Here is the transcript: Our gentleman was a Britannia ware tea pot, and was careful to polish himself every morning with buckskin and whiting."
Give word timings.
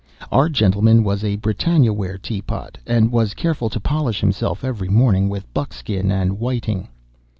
Our 0.31 0.49
gentleman 0.49 1.03
was 1.03 1.23
a 1.23 1.35
Britannia 1.35 1.93
ware 1.93 2.17
tea 2.17 2.41
pot, 2.41 2.79
and 2.87 3.11
was 3.11 3.35
careful 3.35 3.69
to 3.69 3.79
polish 3.79 4.19
himself 4.19 4.63
every 4.63 4.89
morning 4.89 5.29
with 5.29 5.53
buckskin 5.53 6.11
and 6.11 6.39
whiting." 6.39 6.87